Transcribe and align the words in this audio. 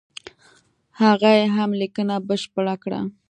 هغه 1.01 1.29
یې 1.37 1.45
هم 1.55 1.71
لیکنه 1.81 2.15
بشپړه 2.27 2.75
کړه. 2.83 2.99